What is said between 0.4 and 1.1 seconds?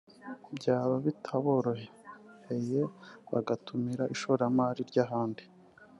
byaba